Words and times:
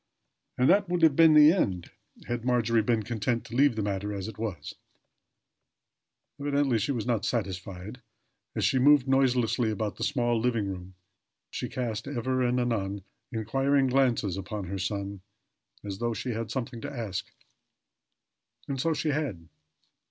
And 0.57 0.67
that 0.67 0.89
would 0.89 1.03
have 1.03 1.15
been 1.15 1.35
the 1.35 1.51
end 1.53 1.91
had 2.25 2.43
Margery 2.43 2.81
been 2.81 3.03
content 3.03 3.45
to 3.45 3.55
leave 3.55 3.75
the 3.75 3.83
matter 3.83 4.11
as 4.15 4.27
it 4.27 4.39
was; 4.39 4.73
evidently, 6.39 6.79
she 6.79 6.91
was 6.91 7.05
not 7.05 7.23
satisfied. 7.23 8.01
As 8.55 8.65
she 8.65 8.79
moved 8.79 9.07
noiselessly 9.07 9.69
about 9.69 9.97
the 9.97 10.03
small 10.03 10.39
living 10.39 10.67
room 10.67 10.95
she 11.51 11.69
cast, 11.69 12.07
ever 12.07 12.41
and 12.41 12.59
anon, 12.59 13.03
inquiring 13.31 13.85
glances 13.85 14.37
upon 14.37 14.63
her 14.65 14.79
son, 14.79 15.21
as 15.83 15.99
though 15.99 16.15
she 16.15 16.31
had 16.31 16.49
something 16.49 16.81
to 16.81 16.91
ask. 16.91 17.27
And 18.67 18.81
so 18.81 18.95
she 18.95 19.09
had. 19.09 19.49